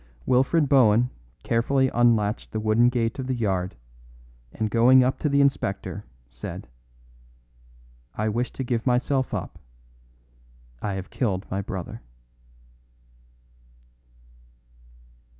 Wilfred 0.25 0.67
Bohun 0.67 1.11
carefully 1.43 1.89
unlatched 1.89 2.51
the 2.53 2.59
wooden 2.59 2.89
gate 2.89 3.19
of 3.19 3.27
the 3.27 3.35
yard, 3.35 3.75
and 4.51 4.71
going 4.71 5.03
up 5.03 5.19
to 5.19 5.29
the 5.29 5.41
inspector, 5.41 6.05
said: 6.27 6.67
"I 8.15 8.27
wish 8.27 8.51
to 8.53 8.63
give 8.63 8.87
myself 8.87 9.31
up; 9.31 9.59
I 10.81 10.93
have 10.95 11.11
killed 11.11 11.45
my 11.51 11.61
brother." 11.61 12.01